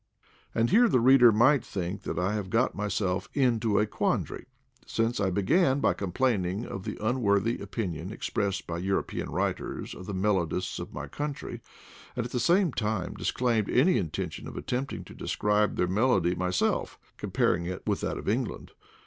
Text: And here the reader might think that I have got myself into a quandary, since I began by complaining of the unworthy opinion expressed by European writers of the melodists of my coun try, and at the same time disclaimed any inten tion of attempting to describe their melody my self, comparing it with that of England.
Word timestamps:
And 0.55 0.71
here 0.71 0.89
the 0.89 0.99
reader 0.99 1.31
might 1.31 1.63
think 1.63 2.01
that 2.05 2.17
I 2.17 2.33
have 2.33 2.49
got 2.49 2.73
myself 2.73 3.29
into 3.35 3.77
a 3.77 3.85
quandary, 3.85 4.47
since 4.83 5.19
I 5.19 5.29
began 5.29 5.79
by 5.79 5.93
complaining 5.93 6.65
of 6.65 6.85
the 6.85 6.97
unworthy 6.99 7.59
opinion 7.59 8.11
expressed 8.11 8.65
by 8.65 8.79
European 8.79 9.29
writers 9.29 9.93
of 9.93 10.07
the 10.07 10.15
melodists 10.15 10.79
of 10.79 10.91
my 10.91 11.05
coun 11.05 11.33
try, 11.33 11.61
and 12.15 12.25
at 12.25 12.31
the 12.31 12.39
same 12.39 12.73
time 12.73 13.13
disclaimed 13.13 13.69
any 13.69 14.01
inten 14.01 14.31
tion 14.31 14.47
of 14.47 14.57
attempting 14.57 15.03
to 15.03 15.13
describe 15.13 15.75
their 15.75 15.85
melody 15.87 16.33
my 16.33 16.49
self, 16.49 16.97
comparing 17.17 17.67
it 17.67 17.85
with 17.85 18.01
that 18.01 18.17
of 18.17 18.27
England. 18.27 18.71